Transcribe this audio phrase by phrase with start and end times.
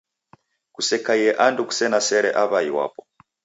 [0.75, 3.01] Kusekaie andu kusena sere aw'ai wapo